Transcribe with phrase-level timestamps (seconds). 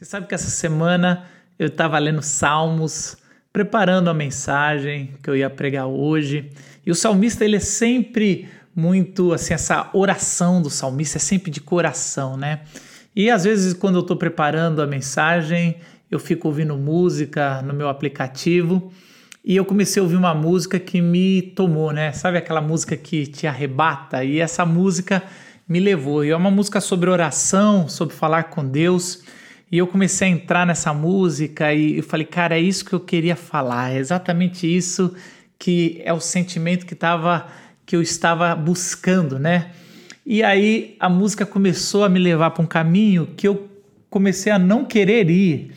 [0.00, 1.26] Você sabe que essa semana
[1.58, 3.18] eu estava lendo Salmos,
[3.52, 6.50] preparando a mensagem que eu ia pregar hoje.
[6.86, 11.60] E o salmista, ele é sempre muito assim, essa oração do salmista é sempre de
[11.60, 12.60] coração, né?
[13.14, 15.76] E às vezes, quando eu estou preparando a mensagem,
[16.10, 18.90] eu fico ouvindo música no meu aplicativo
[19.44, 22.10] e eu comecei a ouvir uma música que me tomou, né?
[22.12, 24.24] Sabe aquela música que te arrebata?
[24.24, 25.22] E essa música
[25.68, 26.24] me levou.
[26.24, 29.22] E é uma música sobre oração, sobre falar com Deus.
[29.70, 33.00] E eu comecei a entrar nessa música e eu falei, cara, é isso que eu
[33.00, 35.14] queria falar, é exatamente isso
[35.58, 37.46] que é o sentimento que, tava,
[37.84, 39.70] que eu estava buscando, né?
[40.24, 43.68] E aí a música começou a me levar para um caminho que eu
[44.08, 45.72] comecei a não querer ir.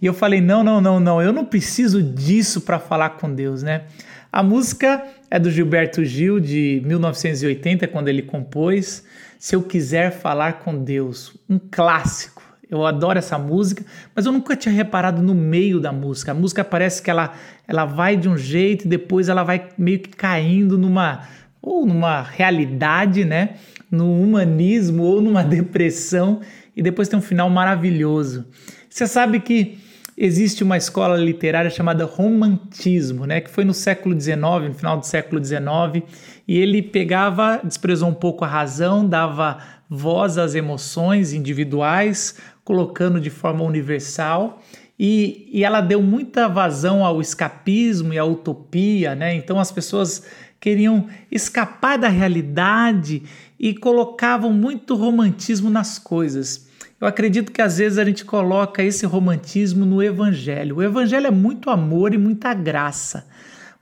[0.00, 3.62] E eu falei: não, não, não, não, eu não preciso disso para falar com Deus,
[3.62, 3.84] né?
[4.30, 9.04] A música é do Gilberto Gil, de 1980, quando ele compôs
[9.38, 12.42] Se Eu Quiser Falar com Deus, um clássico.
[12.70, 16.32] Eu adoro essa música, mas eu nunca tinha reparado no meio da música.
[16.32, 17.32] A música parece que ela,
[17.66, 21.22] ela vai de um jeito e depois ela vai meio que caindo numa
[21.62, 23.54] ou numa realidade, né?
[23.90, 26.40] No humanismo ou numa depressão
[26.76, 28.46] e depois tem um final maravilhoso.
[28.88, 29.78] Você sabe que
[30.16, 35.06] existe uma escola literária chamada Romantismo, né, que foi no século XIX, no final do
[35.06, 36.04] século XIX,
[36.46, 39.58] e ele pegava, desprezou um pouco a razão, dava
[39.88, 42.36] voz às emoções individuais,
[42.68, 44.62] colocando de forma universal.
[45.00, 49.34] E, e ela deu muita vazão ao escapismo e à utopia, né?
[49.34, 50.22] Então as pessoas
[50.60, 53.22] queriam escapar da realidade
[53.58, 56.68] e colocavam muito romantismo nas coisas.
[57.00, 60.76] Eu acredito que às vezes a gente coloca esse romantismo no evangelho.
[60.76, 63.26] O evangelho é muito amor e muita graça.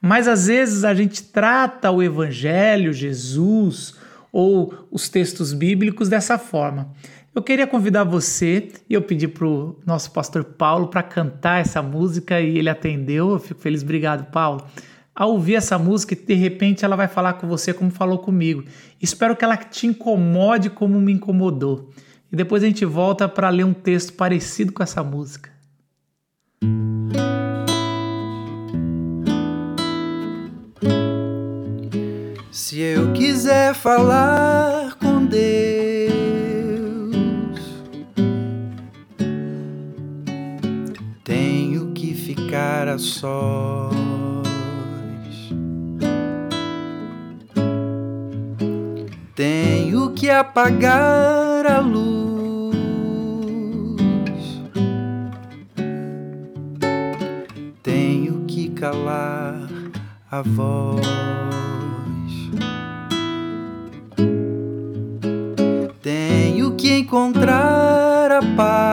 [0.01, 3.95] Mas às vezes a gente trata o evangelho, Jesus
[4.31, 6.89] ou os textos bíblicos dessa forma.
[7.37, 11.83] Eu queria convidar você e eu pedi para o nosso pastor Paulo para cantar essa
[11.83, 13.33] música e ele atendeu.
[13.33, 14.65] Eu fico feliz, obrigado, Paulo.
[15.15, 18.65] Ao ouvir essa música, de repente ela vai falar com você como falou comigo.
[19.03, 21.91] Espero que ela te incomode como me incomodou.
[22.33, 25.51] E depois a gente volta para ler um texto parecido com essa música.
[32.51, 35.76] Se eu quiser falar com Deus,
[42.99, 43.97] sós.
[49.35, 52.77] Tenho que apagar a luz.
[57.83, 59.69] Tenho que calar
[60.31, 61.07] a voz.
[66.03, 68.86] Tenho que encontrar a paz.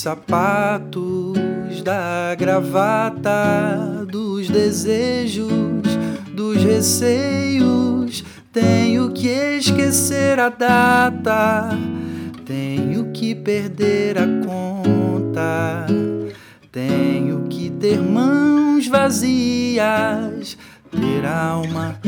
[0.00, 5.52] Sapatos, da gravata, dos desejos,
[6.34, 8.24] dos receios.
[8.50, 11.78] Tenho que esquecer a data,
[12.46, 15.86] tenho que perder a conta.
[16.72, 20.56] Tenho que ter mãos vazias,
[20.90, 22.00] ter alma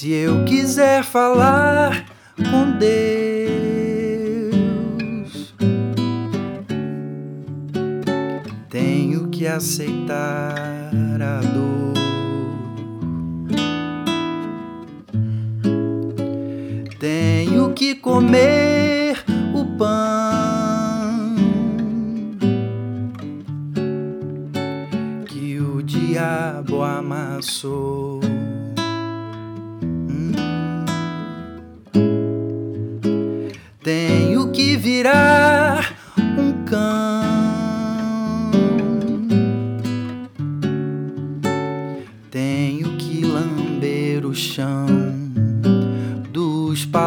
[0.00, 2.06] Se eu quiser falar
[2.38, 3.14] com Deus,
[8.70, 10.90] tenho que aceitar
[11.20, 11.92] a dor.
[16.98, 18.69] Tenho que comer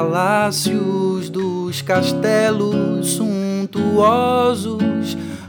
[0.04, 4.78] palácios, dos castelos suntuosos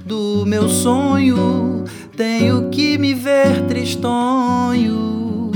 [0.05, 1.83] do meu sonho.
[2.17, 5.51] Tenho que me ver tristonho,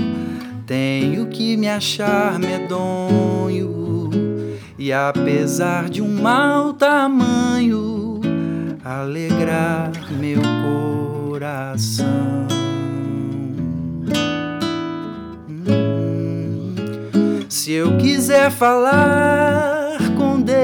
[0.66, 4.10] tenho que me achar medonho,
[4.76, 8.20] e apesar de um mau tamanho,
[8.84, 10.42] alegrar meu
[11.30, 12.37] coração.
[17.68, 20.56] se eu quiser falar com Deus,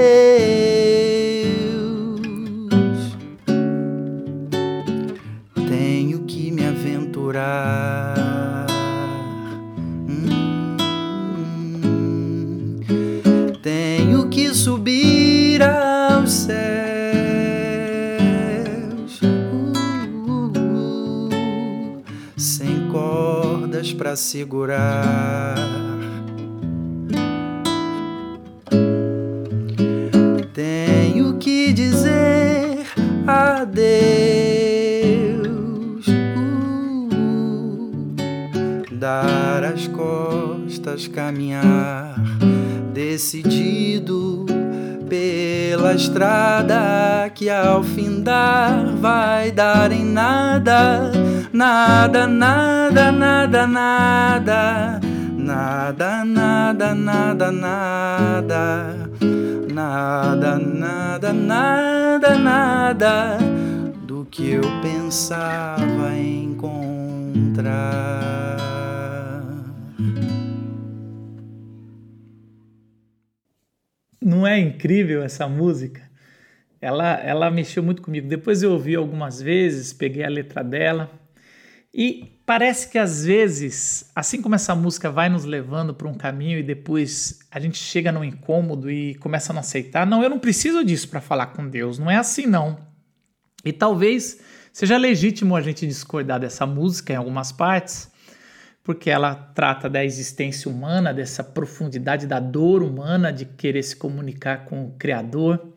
[5.68, 8.16] tenho que me aventurar.
[10.08, 11.10] Hum,
[13.62, 16.54] tenho que subir aos céus
[19.20, 19.26] uh,
[20.26, 20.52] uh,
[21.28, 22.02] uh,
[22.38, 25.93] sem cordas para segurar.
[41.10, 42.14] Caminhar
[42.92, 44.46] decidido
[45.08, 51.12] pela estrada que ao findar vai dar em nada,
[51.52, 55.00] nada, nada, nada, nada,
[55.36, 58.98] nada, nada, nada, nada,
[59.72, 63.38] nada, nada, nada, nada
[64.06, 66.54] do que eu pensava encontrar.
[74.24, 76.02] Não é incrível essa música?
[76.80, 78.26] Ela, ela mexeu muito comigo.
[78.26, 81.10] Depois eu ouvi algumas vezes, peguei a letra dela
[81.92, 86.58] e parece que às vezes, assim como essa música vai nos levando para um caminho
[86.58, 90.38] e depois a gente chega num incômodo e começa a não aceitar, não, eu não
[90.38, 92.78] preciso disso para falar com Deus, não é assim não.
[93.62, 94.40] E talvez
[94.72, 98.10] seja legítimo a gente discordar dessa música em algumas partes,
[98.84, 104.66] porque ela trata da existência humana, dessa profundidade da dor humana de querer se comunicar
[104.66, 105.72] com o Criador.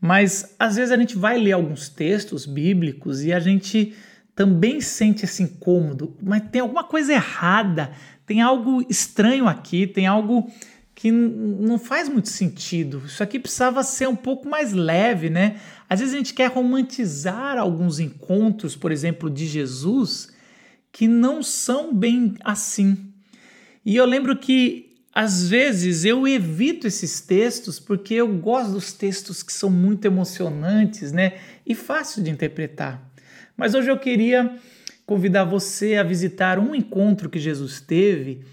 [0.00, 3.94] Mas às vezes a gente vai ler alguns textos bíblicos e a gente
[4.34, 7.92] também sente esse incômodo, mas tem alguma coisa errada,
[8.26, 10.50] tem algo estranho aqui, tem algo
[10.92, 13.02] que não faz muito sentido.
[13.06, 15.60] Isso aqui precisava ser um pouco mais leve, né?
[15.88, 20.33] Às vezes a gente quer romantizar alguns encontros, por exemplo, de Jesus,
[20.94, 22.96] que não são bem assim.
[23.84, 29.42] E eu lembro que às vezes eu evito esses textos porque eu gosto dos textos
[29.42, 31.32] que são muito emocionantes, né?
[31.66, 33.02] E fácil de interpretar.
[33.56, 34.56] Mas hoje eu queria
[35.04, 38.44] convidar você a visitar um encontro que Jesus teve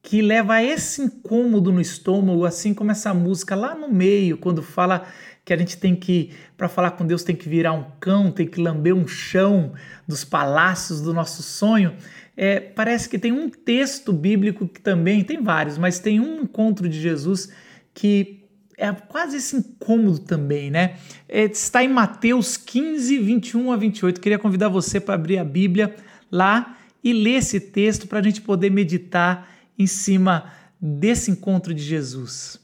[0.00, 4.62] que leva a esse incômodo no estômago, assim como essa música lá no meio, quando
[4.62, 5.04] fala
[5.48, 8.46] que a gente tem que, para falar com Deus, tem que virar um cão, tem
[8.46, 9.72] que lamber um chão
[10.06, 11.94] dos palácios do nosso sonho.
[12.36, 16.86] É, parece que tem um texto bíblico que também, tem vários, mas tem um encontro
[16.86, 17.50] de Jesus
[17.94, 18.44] que
[18.76, 20.96] é quase esse incômodo também, né?
[21.26, 24.20] É, está em Mateus 15, 21 a 28.
[24.20, 25.96] Queria convidar você para abrir a Bíblia
[26.30, 29.48] lá e ler esse texto para a gente poder meditar
[29.78, 32.60] em cima desse encontro de Jesus.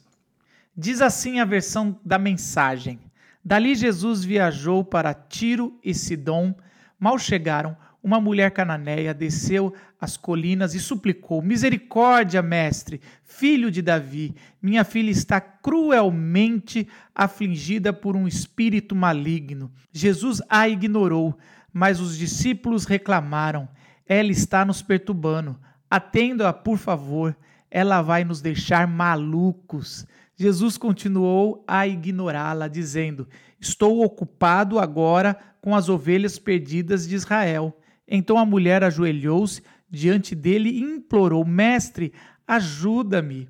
[0.76, 2.98] Diz assim a versão da mensagem:
[3.44, 6.54] Dali Jesus viajou para Tiro e Sidom.
[6.98, 14.34] Mal chegaram, uma mulher cananeia desceu as colinas e suplicou: Misericórdia, mestre, filho de Davi,
[14.60, 19.72] minha filha está cruelmente afligida por um espírito maligno.
[19.92, 21.38] Jesus a ignorou,
[21.72, 23.68] mas os discípulos reclamaram:
[24.06, 25.56] Ela está nos perturbando.
[25.88, 27.36] Atenda-a, por favor,
[27.70, 30.06] ela vai nos deixar malucos.
[30.36, 33.28] Jesus continuou a ignorá-la, dizendo:
[33.60, 37.76] Estou ocupado agora com as ovelhas perdidas de Israel.
[38.06, 42.12] Então a mulher ajoelhou-se diante dele e implorou: Mestre,
[42.46, 43.48] ajuda-me.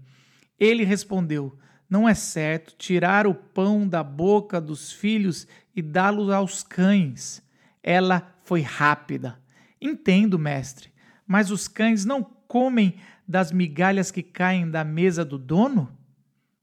[0.58, 1.58] Ele respondeu:
[1.88, 7.42] Não é certo tirar o pão da boca dos filhos e dá-lo aos cães.
[7.82, 9.38] Ela foi rápida.
[9.80, 10.90] Entendo, mestre,
[11.26, 12.94] mas os cães não comem
[13.26, 15.90] das migalhas que caem da mesa do dono?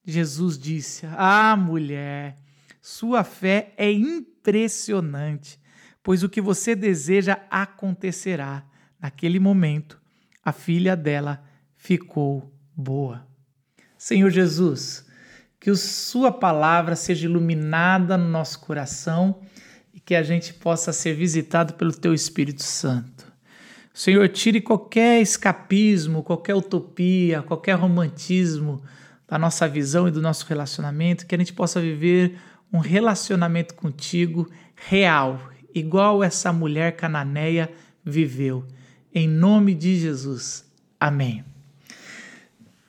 [0.05, 2.37] Jesus disse: Ah, mulher,
[2.81, 5.59] sua fé é impressionante,
[6.01, 8.65] pois o que você deseja acontecerá.
[8.99, 9.99] Naquele momento,
[10.43, 11.43] a filha dela
[11.75, 13.25] ficou boa.
[13.97, 15.05] Senhor Jesus,
[15.59, 19.41] que Sua palavra seja iluminada no nosso coração
[19.93, 23.31] e que a gente possa ser visitado pelo Teu Espírito Santo.
[23.93, 28.81] Senhor, tire qualquer escapismo, qualquer utopia, qualquer romantismo
[29.31, 32.35] da nossa visão e do nosso relacionamento, que a gente possa viver
[32.71, 35.39] um relacionamento contigo real,
[35.73, 37.71] igual essa mulher cananeia
[38.03, 38.65] viveu.
[39.15, 40.65] Em nome de Jesus.
[40.99, 41.45] Amém.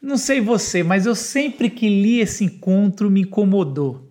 [0.02, 4.10] Não sei você, mas eu sempre que li esse encontro me incomodou.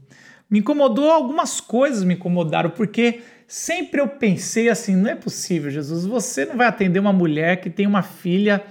[0.49, 6.05] Me incomodou, algumas coisas me incomodaram, porque sempre eu pensei assim: não é possível, Jesus,
[6.05, 8.63] você não vai atender uma mulher que tem uma filha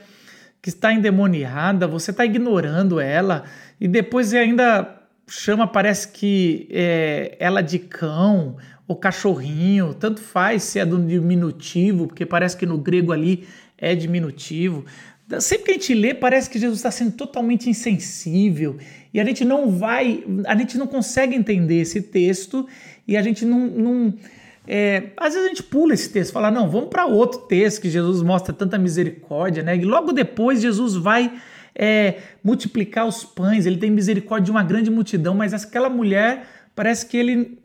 [0.63, 3.45] que está endemoniada, você está ignorando ela
[3.81, 10.79] e depois ainda chama, parece que é, ela de cão ou cachorrinho, tanto faz se
[10.79, 13.47] é do diminutivo, porque parece que no grego ali
[13.79, 14.85] é diminutivo.
[15.39, 18.77] Sempre que a gente lê, parece que Jesus está sendo totalmente insensível
[19.15, 22.67] e a gente não vai, a gente não consegue entender esse texto
[23.07, 24.15] e a gente não, não
[24.73, 27.91] é, às vezes a gente pula esse texto, fala, não, vamos para outro texto que
[27.91, 29.77] Jesus mostra tanta misericórdia, né?
[29.77, 31.41] E logo depois Jesus vai
[31.75, 37.05] é, multiplicar os pães, ele tem misericórdia de uma grande multidão, mas aquela mulher parece
[37.05, 37.59] que ele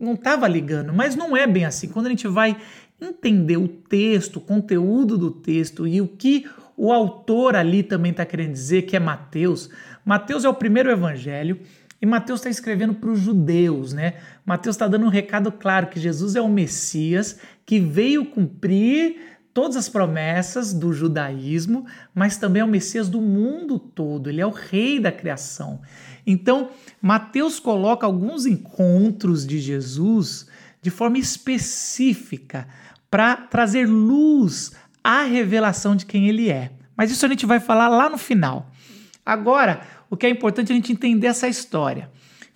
[0.00, 1.88] não estava ligando, mas não é bem assim.
[1.88, 2.56] Quando a gente vai
[3.00, 6.46] entender o texto, o conteúdo do texto e o que
[6.76, 9.68] o autor ali também está querendo dizer, que é Mateus.
[10.04, 11.58] Mateus é o primeiro evangelho
[12.04, 14.16] e Mateus está escrevendo para os judeus, né?
[14.44, 19.74] Mateus está dando um recado claro que Jesus é o Messias que veio cumprir todas
[19.74, 24.50] as promessas do judaísmo, mas também é o Messias do mundo todo, ele é o
[24.50, 25.80] rei da criação.
[26.26, 26.68] Então,
[27.00, 30.46] Mateus coloca alguns encontros de Jesus
[30.82, 32.68] de forma específica
[33.10, 36.70] para trazer luz à revelação de quem ele é.
[36.94, 38.70] Mas isso a gente vai falar lá no final.
[39.24, 39.80] Agora,
[40.14, 42.08] o que é importante a gente entender essa história.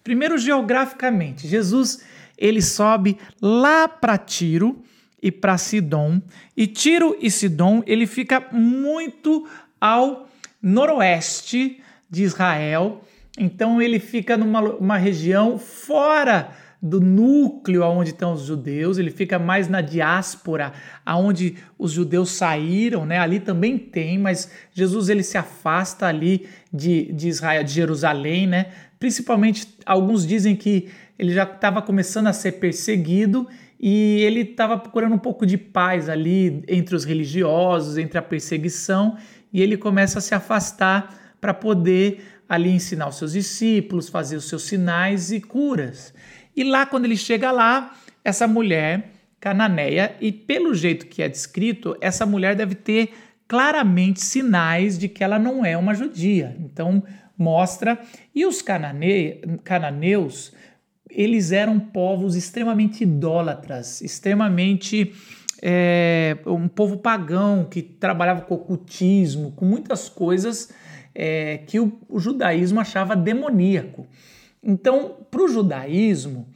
[0.05, 2.05] Primeiro, geograficamente, Jesus
[2.39, 4.81] ele sobe lá para Tiro
[5.21, 6.23] e para Sidom,
[6.57, 9.47] e Tiro e Sidom ele fica muito
[9.81, 10.29] ao
[10.63, 13.03] noroeste de Israel,
[13.37, 19.69] então ele fica numa região fora do núcleo aonde estão os judeus, ele fica mais
[19.69, 20.73] na diáspora,
[21.05, 23.19] aonde os judeus saíram, né?
[23.19, 28.67] Ali também tem, mas Jesus ele se afasta ali de, de Israel, de Jerusalém, né?
[28.99, 33.49] Principalmente alguns dizem que ele já estava começando a ser perseguido
[33.81, 39.17] e ele estava procurando um pouco de paz ali entre os religiosos, entre a perseguição,
[39.53, 44.49] e ele começa a se afastar para poder ali ensinar os seus discípulos, fazer os
[44.49, 46.15] seus sinais e curas.
[46.59, 51.97] E lá, quando ele chega lá, essa mulher cananeia, e pelo jeito que é descrito,
[52.01, 53.13] essa mulher deve ter
[53.47, 56.57] claramente sinais de que ela não é uma judia.
[56.59, 57.05] Então,
[57.39, 57.97] mostra.
[58.35, 59.41] E os canane...
[59.63, 60.53] cananeus,
[61.09, 65.15] eles eram povos extremamente idólatras, extremamente.
[65.63, 70.73] É, um povo pagão que trabalhava com ocultismo, com muitas coisas
[71.15, 74.09] é, que o, o judaísmo achava demoníaco.
[74.63, 76.49] Então, para o judaísmo,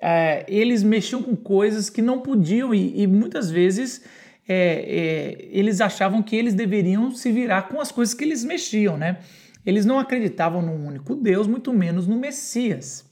[0.00, 4.02] é, eles mexiam com coisas que não podiam e, e muitas vezes
[4.48, 8.96] é, é, eles achavam que eles deveriam se virar com as coisas que eles mexiam,
[8.96, 9.18] né?
[9.64, 13.04] Eles não acreditavam num único Deus, muito menos no Messias.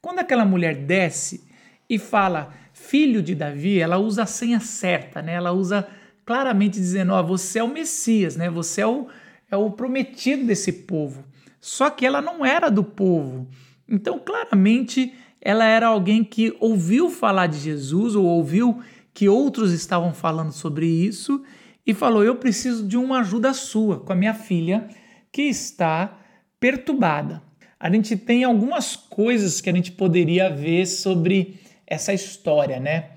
[0.00, 1.44] Quando aquela mulher desce
[1.88, 5.34] e fala filho de Davi, ela usa a senha certa, né?
[5.34, 5.86] Ela usa
[6.24, 8.48] claramente dizendo: Ó, você é o Messias, né?
[8.48, 9.08] Você é o,
[9.50, 11.24] é o prometido desse povo.
[11.60, 13.48] Só que ela não era do povo.
[13.90, 18.80] Então, claramente, ela era alguém que ouviu falar de Jesus ou ouviu
[19.12, 21.42] que outros estavam falando sobre isso
[21.86, 24.88] e falou: Eu preciso de uma ajuda sua com a minha filha
[25.32, 26.18] que está
[26.60, 27.42] perturbada.
[27.78, 33.10] A gente tem algumas coisas que a gente poderia ver sobre essa história, né?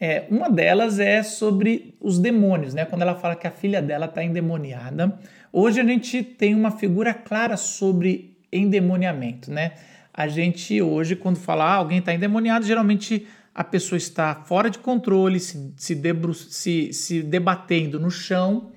[0.00, 2.84] É, uma delas é sobre os demônios, né?
[2.84, 5.18] Quando ela fala que a filha dela está endemoniada.
[5.52, 9.72] Hoje a gente tem uma figura clara sobre endemoniamento, né?
[10.18, 14.76] A gente hoje, quando fala ah, alguém está endemoniado, geralmente a pessoa está fora de
[14.80, 18.72] controle, se, se, debru se, se debatendo no chão.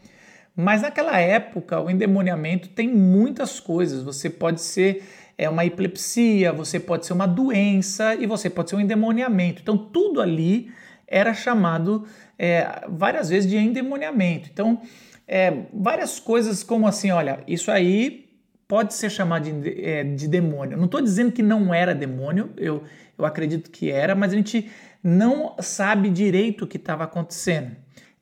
[0.55, 4.03] Mas naquela época, o endemoniamento tem muitas coisas.
[4.03, 5.03] Você pode ser
[5.35, 9.63] é, uma epilepsia, você pode ser uma doença e você pode ser um endemoniamento.
[9.63, 10.71] Então, tudo ali
[11.07, 12.05] era chamado
[12.37, 14.47] é, várias vezes de endemoniamento.
[14.53, 14.79] Então,
[15.27, 18.30] é, várias coisas como assim: olha, isso aí
[18.71, 20.77] pode ser chamado de, é, de demônio.
[20.77, 22.81] Não estou dizendo que não era demônio, eu,
[23.17, 24.71] eu acredito que era, mas a gente
[25.03, 27.75] não sabe direito o que estava acontecendo.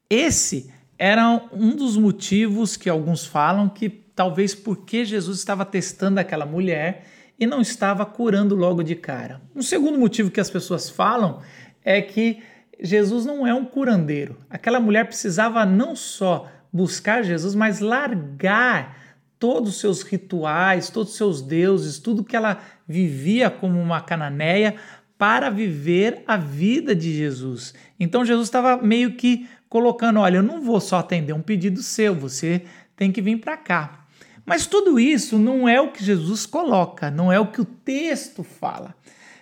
[0.10, 6.48] Esse era um dos motivos que alguns falam que talvez porque Jesus estava testando aquela
[6.48, 7.06] mulher
[7.40, 9.40] e não estava curando logo de cara.
[9.56, 11.42] Um segundo motivo que as pessoas falam
[11.86, 12.42] é que
[12.80, 14.36] Jesus não é um curandeiro.
[14.50, 19.09] Aquela mulher precisava não só buscar Jesus, mas largar
[19.40, 24.76] todos os seus rituais, todos os seus deuses, tudo que ela vivia como uma cananeia
[25.18, 27.74] para viver a vida de Jesus.
[28.00, 32.14] Então Jesus estava meio que colocando: olha, eu não vou só atender um pedido seu,
[32.14, 32.64] você
[32.96, 34.06] tem que vir para cá.
[34.46, 38.44] Mas tudo isso não é o que Jesus coloca, não é o que o texto
[38.44, 38.96] fala.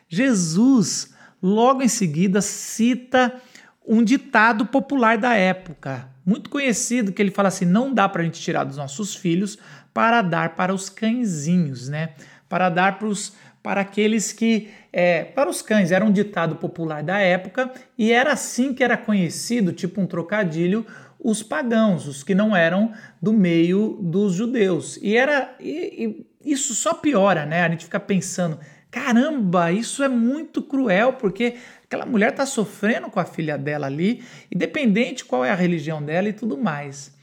[0.09, 3.41] Jesus, logo em seguida, cita
[3.87, 8.25] um ditado popular da época, muito conhecido, que ele fala assim: não dá para a
[8.25, 9.57] gente tirar dos nossos filhos
[9.97, 12.11] para dar para os cãezinhos, né?
[12.47, 17.01] Para dar para os para aqueles que é, para os cães era um ditado popular
[17.01, 20.85] da época e era assim que era conhecido, tipo um trocadilho,
[21.19, 24.99] os pagãos, os que não eram do meio dos judeus.
[25.01, 27.63] E era e, e isso só piora, né?
[27.63, 28.59] A gente fica pensando,
[28.91, 34.23] Caramba, isso é muito cruel, porque aquela mulher está sofrendo com a filha dela ali,
[34.53, 37.16] independente qual é a religião dela e tudo mais.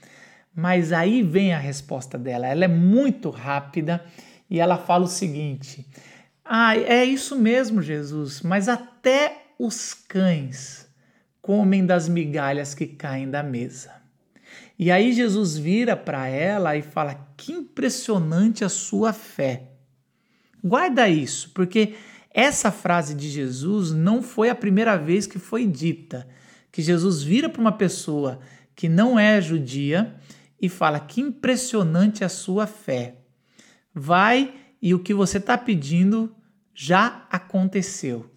[0.54, 2.46] Mas aí vem a resposta dela.
[2.46, 4.04] Ela é muito rápida
[4.48, 5.86] e ela fala o seguinte:
[6.44, 10.88] Ah, é isso mesmo, Jesus, mas até os cães
[11.42, 13.92] comem das migalhas que caem da mesa.
[14.78, 19.70] E aí Jesus vira para ela e fala: Que impressionante a sua fé.
[20.62, 21.94] Guarda isso, porque
[22.30, 26.26] essa frase de Jesus não foi a primeira vez que foi dita.
[26.72, 28.40] Que Jesus vira para uma pessoa
[28.74, 30.14] que não é judia
[30.60, 33.16] e fala: Que impressionante a sua fé.
[33.94, 36.34] Vai e o que você está pedindo
[36.74, 38.30] já aconteceu.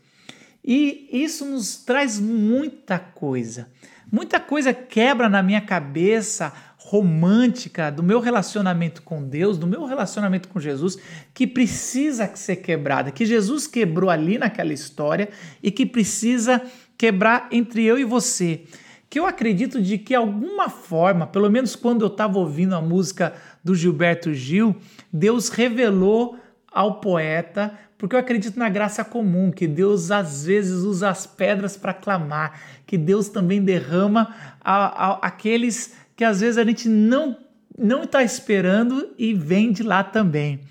[0.64, 3.70] E isso nos traz muita coisa.
[4.12, 10.48] Muita coisa quebra na minha cabeça romântica do meu relacionamento com Deus, do meu relacionamento
[10.48, 10.98] com Jesus,
[11.34, 15.28] que precisa ser quebrada, que Jesus quebrou ali naquela história
[15.62, 16.62] e que precisa
[16.98, 18.64] quebrar entre eu e você.
[19.10, 23.34] Que eu acredito de que alguma forma, pelo menos quando eu estava ouvindo a música
[23.64, 24.76] do Gilberto Gil,
[25.12, 26.38] Deus revelou
[26.72, 31.76] ao poeta porque eu acredito na graça comum, que Deus às vezes usa as pedras
[31.76, 37.38] para clamar, que Deus também derrama a, a, aqueles que às vezes a gente não
[37.78, 40.62] não está esperando e vem de lá também.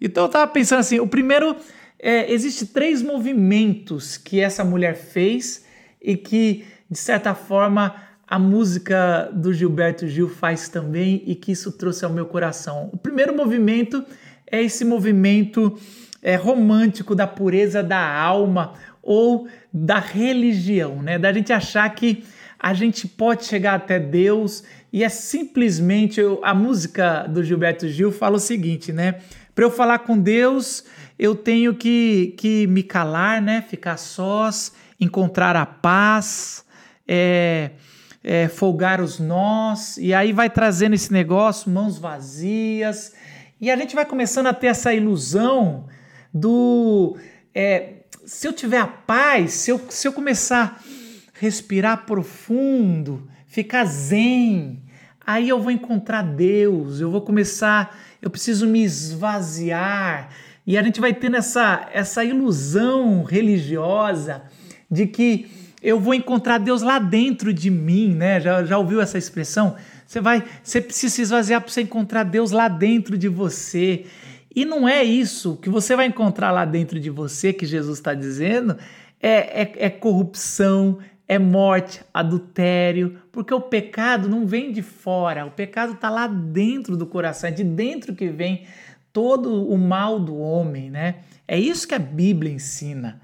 [0.00, 1.54] Então eu estava pensando assim, o primeiro
[1.96, 5.64] é, existe três movimentos que essa mulher fez
[6.02, 7.94] e que de certa forma
[8.26, 12.88] a música do Gilberto Gil faz também e que isso trouxe ao meu coração.
[12.92, 14.04] O primeiro movimento
[14.46, 15.78] é esse movimento
[16.22, 21.18] é, romântico da pureza da alma ou da religião, né?
[21.18, 22.24] Da gente achar que
[22.58, 24.62] a gente pode chegar até Deus
[24.92, 29.20] e é simplesmente a música do Gilberto Gil fala o seguinte, né?
[29.54, 30.84] Para eu falar com Deus,
[31.18, 33.64] eu tenho que, que me calar, né?
[33.68, 36.64] Ficar sós, encontrar a paz,
[37.12, 37.72] é,
[38.22, 43.12] é, folgar os nós, e aí vai trazendo esse negócio, mãos vazias,
[43.60, 45.86] e a gente vai começando a ter essa ilusão
[46.32, 47.16] do
[47.52, 47.94] é,
[48.24, 54.80] se eu tiver a paz, se eu, se eu começar a respirar profundo, ficar zen,
[55.26, 60.30] aí eu vou encontrar Deus, eu vou começar, eu preciso me esvaziar.
[60.64, 64.42] E a gente vai tendo essa, essa ilusão religiosa
[64.88, 65.50] de que
[65.82, 68.40] eu vou encontrar Deus lá dentro de mim, né?
[68.40, 69.76] Já, já ouviu essa expressão?
[70.06, 74.06] Você vai, você precisa se esvaziar para você encontrar Deus lá dentro de você.
[74.54, 78.12] E não é isso que você vai encontrar lá dentro de você, que Jesus está
[78.12, 78.76] dizendo,
[79.22, 85.50] é, é, é corrupção, é morte, adultério, porque o pecado não vem de fora, o
[85.52, 88.64] pecado está lá dentro do coração, é de dentro que vem
[89.12, 91.16] todo o mal do homem, né?
[91.46, 93.20] É isso que a Bíblia ensina.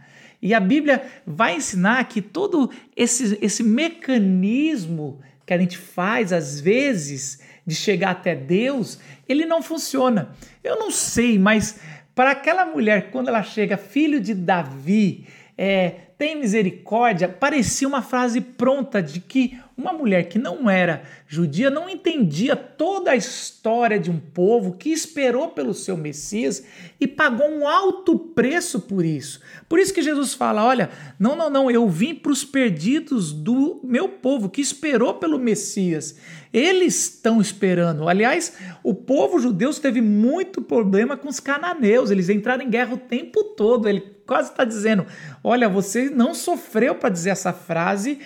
[0.47, 6.61] E a Bíblia vai ensinar que todo esse, esse mecanismo que a gente faz, às
[6.61, 10.31] vezes, de chegar até Deus, ele não funciona.
[10.63, 11.81] Eu não sei, mas
[12.15, 15.27] para aquela mulher, quando ela chega, filho de Davi,
[15.59, 21.69] é, tem misericórdia, parecia uma frase pronta de que uma mulher que não era judia
[21.69, 26.65] não entendia toda a história de um povo que esperou pelo seu Messias
[26.99, 29.43] e pagou um alto preço por isso.
[29.69, 33.79] Por isso que Jesus fala: olha, não, não, não, eu vim para os perdidos do
[33.85, 36.17] meu povo que esperou pelo Messias.
[36.51, 38.09] Eles estão esperando.
[38.09, 42.99] Aliás, o povo judeu teve muito problema com os cananeus, eles entraram em guerra o
[42.99, 43.87] tempo todo.
[43.87, 45.07] Ele quase está dizendo:
[45.43, 48.19] olha, você não sofreu para dizer essa frase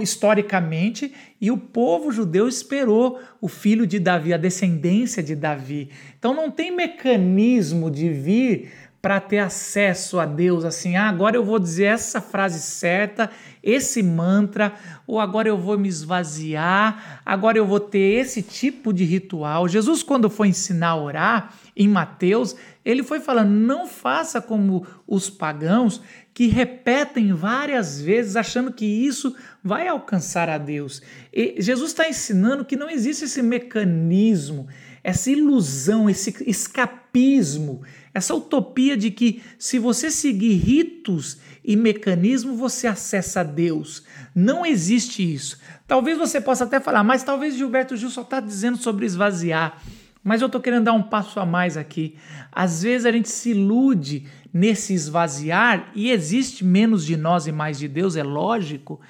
[0.00, 5.90] historicamente, e o povo judeu esperou o filho de Davi, a descendência de Davi.
[6.18, 8.70] Então não tem mecanismo de vir
[9.02, 13.28] para ter acesso a Deus assim, ah, agora eu vou dizer essa frase certa,
[13.60, 14.74] esse mantra,
[15.08, 19.66] ou agora eu vou me esvaziar, agora eu vou ter esse tipo de ritual.
[19.66, 25.28] Jesus, quando foi ensinar a orar em Mateus, ele foi falando: não faça como os
[25.28, 26.00] pagãos
[26.32, 31.02] que repetem várias vezes achando que isso vai alcançar a Deus.
[31.32, 34.68] E Jesus está ensinando que não existe esse mecanismo,
[35.02, 37.82] essa ilusão, esse escapismo,
[38.14, 44.04] essa utopia de que se você seguir ritos e mecanismos você acessa a Deus.
[44.34, 45.58] Não existe isso.
[45.86, 49.82] Talvez você possa até falar, mas talvez Gilberto Gil só está dizendo sobre esvaziar.
[50.22, 52.16] Mas eu estou querendo dar um passo a mais aqui.
[52.50, 57.78] Às vezes a gente se ilude nesse esvaziar e existe menos de nós e mais
[57.78, 59.00] de Deus, é lógico,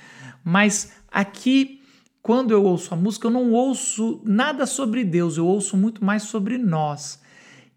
[0.44, 1.81] mas aqui,
[2.22, 6.22] quando eu ouço a música, eu não ouço nada sobre Deus, eu ouço muito mais
[6.22, 7.20] sobre nós.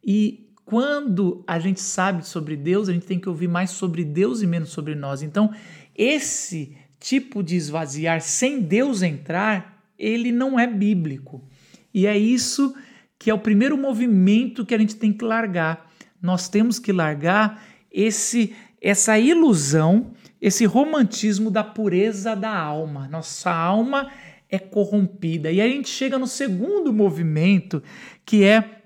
[0.04, 4.44] E quando a gente sabe sobre Deus, a gente tem que ouvir mais sobre Deus
[4.44, 5.24] e menos sobre nós.
[5.24, 5.52] Então,
[5.96, 11.44] esse tipo de esvaziar sem Deus entrar, ele não é bíblico.
[11.92, 12.76] E é isso
[13.18, 15.90] que é o primeiro movimento que a gente tem que largar.
[16.22, 23.08] Nós temos que largar esse essa ilusão, esse romantismo da pureza da alma.
[23.08, 24.12] Nossa alma
[24.50, 25.52] é corrompida.
[25.52, 27.82] E aí a gente chega no segundo movimento,
[28.26, 28.82] que é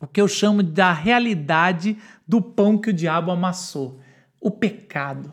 [0.00, 4.00] o que eu chamo da realidade do pão que o diabo amassou,
[4.40, 5.32] o pecado.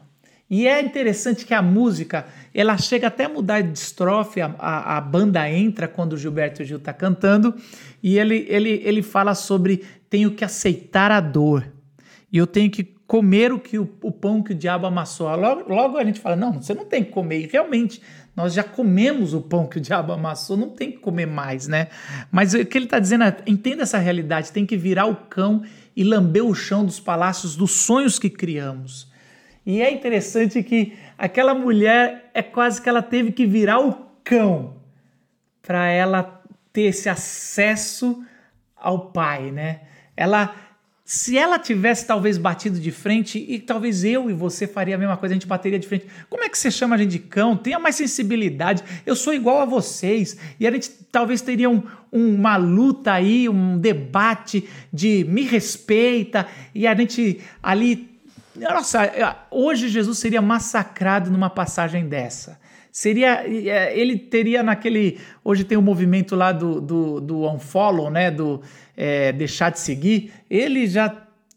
[0.50, 4.98] E é interessante que a música, ela chega até a mudar de estrofe, a, a,
[4.98, 7.56] a banda entra quando o Gilberto Gil está cantando,
[8.02, 11.72] e ele, ele, ele fala sobre tenho que aceitar a dor,
[12.32, 15.28] e eu tenho que comer o, que, o, o pão que o diabo amassou.
[15.36, 18.02] Logo, logo a gente fala, não, você não tem que comer, e realmente
[18.40, 21.90] nós já comemos o pão que o diabo amassou, não tem que comer mais, né?
[22.32, 25.62] Mas o que ele está dizendo é, entenda essa realidade, tem que virar o cão
[25.94, 29.12] e lamber o chão dos palácios dos sonhos que criamos.
[29.66, 34.78] E é interessante que aquela mulher é quase que ela teve que virar o cão
[35.62, 38.24] para ela ter esse acesso
[38.74, 39.82] ao pai, né?
[40.16, 40.56] Ela
[41.12, 45.18] se ela tivesse talvez batido de frente, e talvez eu e você faria a mesma
[45.18, 46.06] coisa, a gente bateria de frente.
[46.30, 47.58] Como é que você chama a gente de cão?
[47.58, 48.84] Tenha mais sensibilidade.
[49.08, 50.38] Eu sou igual a vocês.
[50.60, 56.46] E a gente talvez teria um, uma luta aí, um debate de me respeita,
[56.76, 58.08] e a gente ali
[58.56, 59.12] nossa,
[59.50, 62.60] hoje Jesus seria massacrado numa passagem dessa.
[62.92, 68.10] Seria, é, ele teria naquele, hoje tem o um movimento lá do, do, do unfollow,
[68.10, 68.62] né, do
[69.00, 71.08] é, deixar de seguir, ele já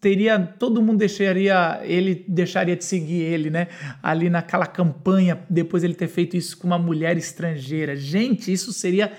[0.01, 3.67] teria, todo mundo deixaria, ele deixaria de seguir ele, né,
[4.01, 7.97] ali naquela campanha, depois ele ter feito isso com uma mulher estrangeira.
[7.97, 9.13] Gente, isso seria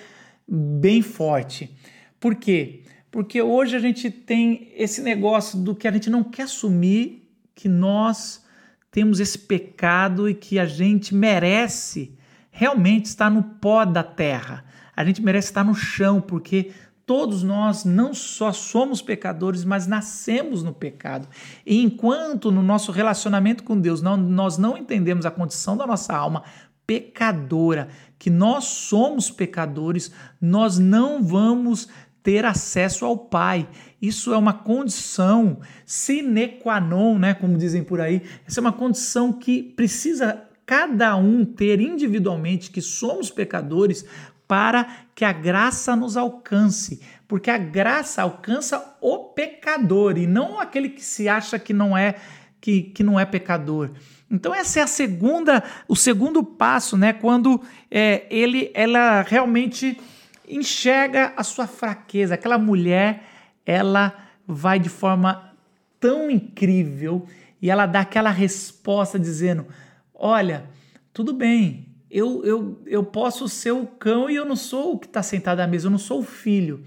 [0.47, 1.69] bem forte.
[2.17, 2.83] Por quê?
[3.11, 7.67] Porque hoje a gente tem esse negócio do que a gente não quer assumir que
[7.67, 8.41] nós
[8.89, 12.17] temos esse pecado e que a gente merece
[12.49, 14.63] realmente estar no pó da terra.
[14.95, 16.71] A gente merece estar no chão, porque
[17.05, 21.27] todos nós não só somos pecadores, mas nascemos no pecado.
[21.65, 26.15] E enquanto no nosso relacionamento com Deus não, nós não entendemos a condição da nossa
[26.15, 26.43] alma
[26.85, 27.87] pecadora,
[28.19, 31.87] que nós somos pecadores, nós não vamos
[32.21, 33.67] ter acesso ao Pai.
[34.01, 38.21] Isso é uma condição sine qua non, né, como dizem por aí.
[38.47, 44.05] Essa é uma condição que precisa cada um ter individualmente que somos pecadores
[44.53, 50.89] para que a graça nos alcance, porque a graça alcança o pecador e não aquele
[50.89, 52.13] que se acha que não é
[52.61, 53.89] que, que não é pecador.
[54.29, 57.13] Então essa é a segunda, o segundo passo, né?
[57.13, 59.99] Quando é, ele, ela realmente
[60.47, 62.35] enxerga a sua fraqueza.
[62.35, 63.23] Aquela mulher,
[63.65, 64.15] ela
[64.47, 65.51] vai de forma
[65.99, 67.25] tão incrível
[67.59, 69.65] e ela dá aquela resposta dizendo:
[70.13, 70.69] Olha,
[71.11, 75.07] tudo bem, eu, eu, eu posso ser o cão e eu não sou o que
[75.07, 76.83] está sentado à mesa, eu não sou o filho.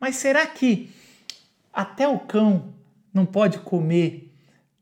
[0.00, 0.90] Mas será que
[1.72, 2.74] até o cão
[3.12, 4.32] não pode comer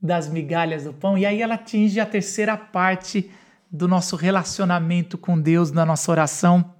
[0.00, 1.16] das migalhas do pão?
[1.16, 3.30] E aí ela atinge a terceira parte
[3.70, 6.72] do nosso relacionamento com Deus, da nossa oração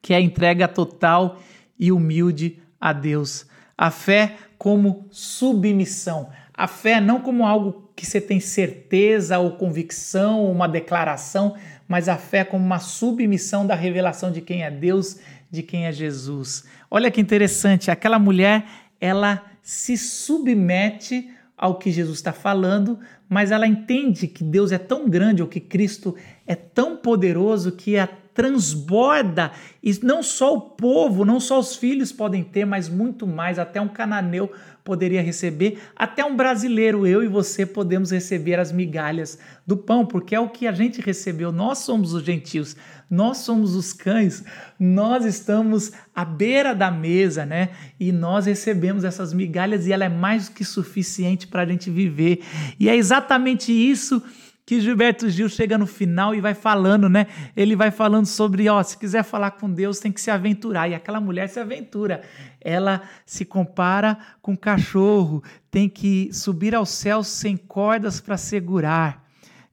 [0.00, 1.38] que é a entrega total
[1.78, 3.46] e humilde a Deus.
[3.76, 6.30] A fé como submissão.
[6.54, 11.56] A fé não como algo que você tem certeza ou convicção, ou uma declaração,
[11.92, 15.18] mas a fé como uma submissão da revelação de quem é Deus,
[15.50, 16.64] de quem é Jesus.
[16.90, 18.64] Olha que interessante, aquela mulher,
[18.98, 25.06] ela se submete ao que Jesus está falando, mas ela entende que Deus é tão
[25.06, 27.98] grande ou que Cristo é tão poderoso que
[28.34, 33.58] transborda e não só o povo, não só os filhos podem ter, mas muito mais,
[33.58, 34.50] até um cananeu
[34.84, 40.34] poderia receber, até um brasileiro, eu e você podemos receber as migalhas do pão, porque
[40.34, 41.52] é o que a gente recebeu.
[41.52, 42.76] Nós somos os gentios,
[43.08, 44.42] nós somos os cães,
[44.78, 47.68] nós estamos à beira da mesa, né?
[48.00, 51.90] E nós recebemos essas migalhas e ela é mais do que suficiente para a gente
[51.90, 52.42] viver.
[52.80, 54.22] E é exatamente isso
[54.64, 57.26] que Gilberto Gil chega no final e vai falando, né?
[57.56, 60.88] Ele vai falando sobre, ó, se quiser falar com Deus, tem que se aventurar.
[60.88, 62.22] E aquela mulher se aventura.
[62.60, 69.22] Ela se compara com um cachorro, tem que subir aos céus sem cordas para segurar.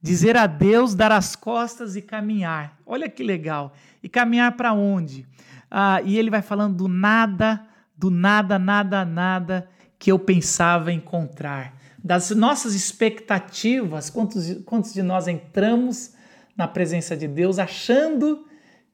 [0.01, 2.75] Dizer a Deus, dar as costas e caminhar.
[2.85, 3.73] Olha que legal.
[4.01, 5.27] E caminhar para onde?
[5.69, 7.63] Ah, e ele vai falando do nada,
[7.95, 15.27] do nada, nada, nada que eu pensava encontrar das nossas expectativas, quantos, quantos de nós
[15.27, 16.13] entramos
[16.55, 18.45] na presença de Deus achando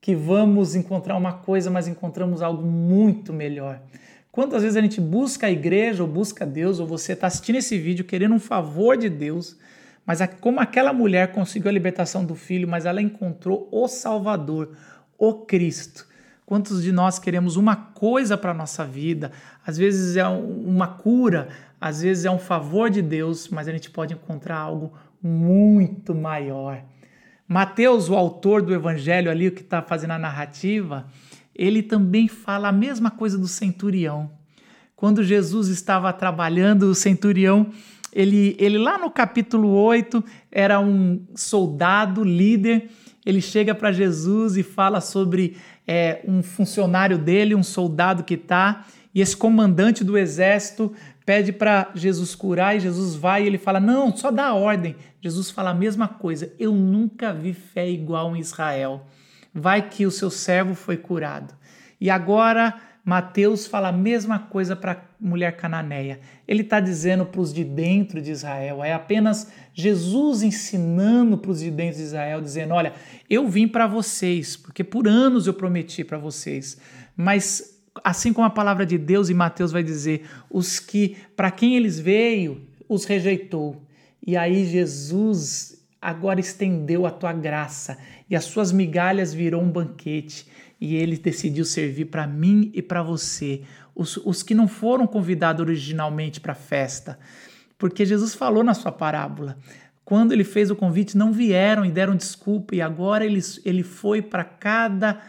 [0.01, 3.81] que vamos encontrar uma coisa, mas encontramos algo muito melhor.
[4.31, 7.77] Quantas vezes a gente busca a igreja ou busca Deus, ou você está assistindo esse
[7.77, 9.57] vídeo querendo um favor de Deus,
[10.05, 14.75] mas como aquela mulher conseguiu a libertação do filho, mas ela encontrou o Salvador,
[15.17, 16.07] o Cristo.
[16.45, 19.31] Quantos de nós queremos uma coisa para a nossa vida?
[19.65, 21.47] Às vezes é uma cura,
[21.79, 26.83] às vezes é um favor de Deus, mas a gente pode encontrar algo muito maior.
[27.47, 31.05] Mateus, o autor do evangelho ali, o que está fazendo a narrativa,
[31.55, 34.31] ele também fala a mesma coisa do centurião.
[34.95, 37.69] Quando Jesus estava trabalhando, o centurião,
[38.11, 42.89] ele, ele lá no capítulo 8, era um soldado, líder,
[43.25, 45.57] ele chega para Jesus e fala sobre
[45.87, 50.93] é, um funcionário dele, um soldado que está, e esse comandante do exército
[51.25, 54.95] pede para Jesus curar e Jesus vai e ele fala: Não, só dá ordem.
[55.21, 59.05] Jesus fala a mesma coisa: Eu nunca vi fé igual em Israel.
[59.53, 61.53] Vai que o seu servo foi curado.
[61.99, 66.19] E agora Mateus fala a mesma coisa para a mulher cananeia.
[66.47, 68.83] Ele está dizendo para os de dentro de Israel.
[68.83, 72.93] É apenas Jesus ensinando para os de dentro de Israel, dizendo: Olha,
[73.29, 76.77] eu vim para vocês, porque por anos eu prometi para vocês,
[77.15, 81.75] mas assim como a palavra de Deus e Mateus vai dizer, os que para quem
[81.75, 83.81] eles veio, os rejeitou.
[84.25, 87.97] E aí Jesus agora estendeu a tua graça
[88.29, 90.47] e as suas migalhas virou um banquete
[90.79, 93.61] e ele decidiu servir para mim e para você,
[93.95, 97.17] os, os que não foram convidados originalmente para a festa.
[97.77, 99.57] Porque Jesus falou na sua parábola,
[100.03, 104.21] quando ele fez o convite, não vieram e deram desculpa, e agora ele, ele foi
[104.21, 105.21] para cada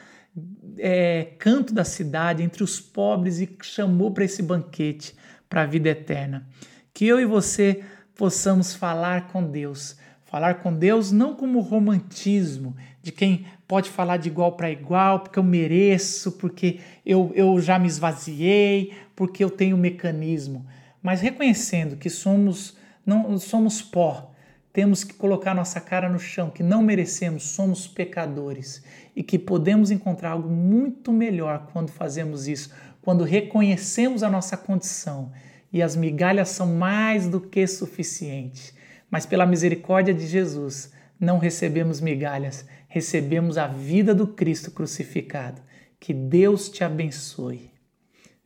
[0.79, 5.15] é, canto da cidade, entre os pobres, e chamou para esse banquete,
[5.49, 6.47] para a vida eterna.
[6.93, 7.83] Que eu e você
[8.15, 9.97] possamos falar com Deus.
[10.25, 15.39] Falar com Deus não como romantismo, de quem pode falar de igual para igual, porque
[15.39, 20.67] eu mereço, porque eu, eu já me esvaziei, porque eu tenho mecanismo,
[21.03, 24.33] mas reconhecendo que somos não somos pó,
[24.73, 28.83] temos que colocar nossa cara no chão, que não merecemos, somos pecadores
[29.17, 35.33] e que podemos encontrar algo muito melhor quando fazemos isso, quando reconhecemos a nossa condição
[35.73, 38.75] e as migalhas são mais do que suficientes.
[39.11, 45.63] Mas pela misericórdia de Jesus, não recebemos migalhas, recebemos a vida do Cristo crucificado.
[45.99, 47.71] Que Deus te abençoe.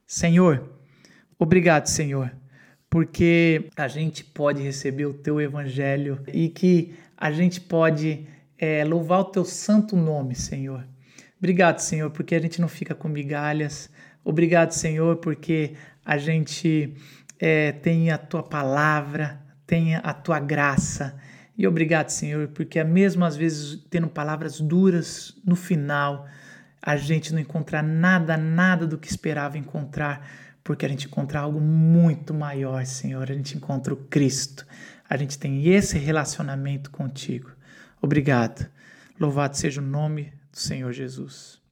[0.07, 0.71] Senhor,
[1.37, 2.33] obrigado, Senhor
[2.91, 8.27] porque a gente pode receber o teu evangelho e que a gente pode
[8.61, 10.87] é, louvar o teu santo nome, Senhor.
[11.39, 13.89] Obrigado, Senhor, porque a gente não fica com migalhas.
[14.23, 15.73] Obrigado, Senhor, porque
[16.05, 16.95] a gente
[17.39, 21.19] é, tem a tua palavra, tem a tua graça.
[21.57, 26.27] E obrigado, Senhor, porque mesmo às vezes tendo palavras duras no final,
[26.83, 30.29] a gente não encontra nada, nada do que esperava encontrar
[30.63, 33.23] porque a gente encontra algo muito maior, Senhor.
[33.31, 34.67] A gente encontra o Cristo.
[35.09, 37.51] A gente tem esse relacionamento contigo.
[38.01, 38.71] Obrigado.
[39.19, 41.60] Louvado seja o nome do Senhor Jesus.